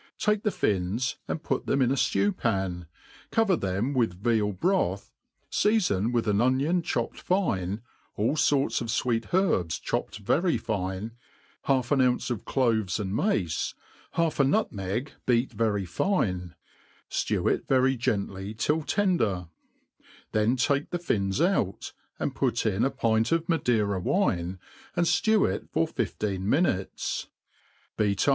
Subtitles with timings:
[0.17, 2.87] Take the fins, and put them' in a ftew pan,
[3.29, 5.13] cover them with veal broth,
[5.51, 7.81] feafon with an onion chbp, ped fine,
[8.15, 11.11] all forts of fweet herb^ chopped very fine,
[11.65, 13.75] half an ounce of cloves and mace,
[14.13, 16.55] half a nutmeg beat very fine,
[17.11, 19.49] ftew it very gently till tender;
[20.31, 24.57] then take the fins oi4t, and put in a pint of Madeira wine,
[24.95, 27.25] and ftew it for fifteen minutes
[27.95, 28.29] j beat upi.